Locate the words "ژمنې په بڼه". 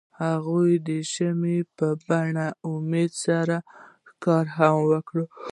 1.11-2.47